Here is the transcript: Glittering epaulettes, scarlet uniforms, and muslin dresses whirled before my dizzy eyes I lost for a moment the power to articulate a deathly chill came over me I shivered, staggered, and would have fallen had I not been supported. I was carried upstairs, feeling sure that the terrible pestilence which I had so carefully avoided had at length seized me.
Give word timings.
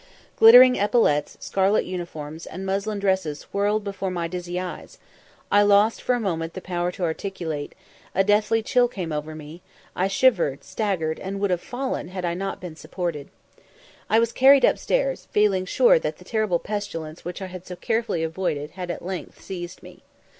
Glittering 0.35 0.77
epaulettes, 0.79 1.37
scarlet 1.39 1.85
uniforms, 1.85 2.47
and 2.47 2.65
muslin 2.65 2.97
dresses 2.97 3.43
whirled 3.53 3.83
before 3.83 4.09
my 4.09 4.27
dizzy 4.27 4.59
eyes 4.59 4.97
I 5.51 5.61
lost 5.61 6.01
for 6.01 6.15
a 6.15 6.19
moment 6.19 6.55
the 6.55 6.59
power 6.59 6.91
to 6.93 7.03
articulate 7.03 7.75
a 8.15 8.23
deathly 8.23 8.63
chill 8.63 8.87
came 8.87 9.11
over 9.11 9.35
me 9.35 9.61
I 9.95 10.07
shivered, 10.07 10.63
staggered, 10.63 11.19
and 11.19 11.39
would 11.39 11.51
have 11.51 11.61
fallen 11.61 12.07
had 12.07 12.25
I 12.25 12.33
not 12.33 12.59
been 12.59 12.75
supported. 12.75 13.29
I 14.09 14.17
was 14.17 14.31
carried 14.31 14.65
upstairs, 14.65 15.27
feeling 15.29 15.65
sure 15.67 15.99
that 15.99 16.17
the 16.17 16.25
terrible 16.25 16.57
pestilence 16.57 17.23
which 17.23 17.39
I 17.39 17.45
had 17.45 17.67
so 17.67 17.75
carefully 17.75 18.23
avoided 18.23 18.71
had 18.71 18.89
at 18.89 19.05
length 19.05 19.43
seized 19.43 19.83
me. 19.83 20.01